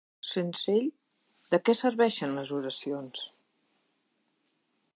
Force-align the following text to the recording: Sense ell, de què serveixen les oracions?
Sense 0.27 0.71
ell, 0.75 0.87
de 1.51 1.59
què 1.67 1.75
serveixen 1.81 2.33
les 2.39 2.55
oracions? 2.61 3.23